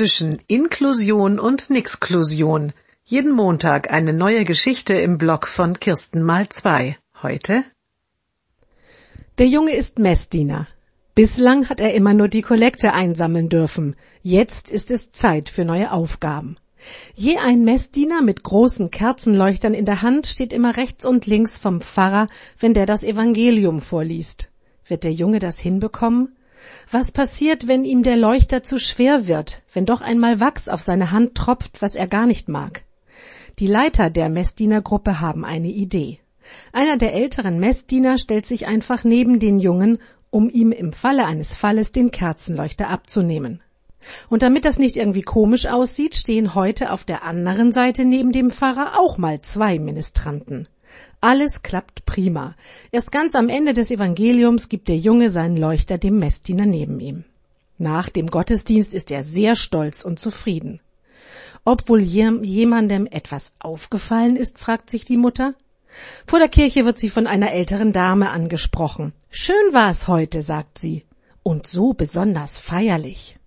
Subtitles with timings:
[0.00, 2.72] zwischen Inklusion und Nixklusion.
[3.04, 6.96] Jeden Montag eine neue Geschichte im Blog von Kirsten mal zwei.
[7.22, 7.64] Heute?
[9.36, 10.68] Der Junge ist Messdiener.
[11.14, 13.94] Bislang hat er immer nur die Kollekte einsammeln dürfen.
[14.22, 16.56] Jetzt ist es Zeit für neue Aufgaben.
[17.14, 21.82] Je ein Messdiener mit großen Kerzenleuchtern in der Hand steht immer rechts und links vom
[21.82, 22.28] Pfarrer,
[22.58, 24.48] wenn der das Evangelium vorliest.
[24.86, 26.34] Wird der Junge das hinbekommen?
[26.90, 31.10] Was passiert, wenn ihm der Leuchter zu schwer wird, wenn doch einmal Wachs auf seine
[31.10, 32.84] Hand tropft, was er gar nicht mag?
[33.58, 36.18] Die Leiter der Messdienergruppe haben eine Idee.
[36.72, 39.98] Einer der älteren Messdiener stellt sich einfach neben den Jungen,
[40.30, 43.60] um ihm im Falle eines Falles den Kerzenleuchter abzunehmen.
[44.28, 48.50] Und damit das nicht irgendwie komisch aussieht, stehen heute auf der anderen Seite neben dem
[48.50, 50.68] Pfarrer auch mal zwei Ministranten.
[51.20, 52.54] Alles klappt prima.
[52.92, 57.24] Erst ganz am Ende des Evangeliums gibt der Junge seinen Leuchter dem Messdiener neben ihm.
[57.78, 60.80] Nach dem Gottesdienst ist er sehr stolz und zufrieden.
[61.64, 65.54] Ob wohl jemandem etwas aufgefallen ist, fragt sich die Mutter.
[66.26, 69.12] Vor der Kirche wird sie von einer älteren Dame angesprochen.
[69.30, 71.04] Schön war's heute, sagt sie.
[71.42, 73.39] Und so besonders feierlich.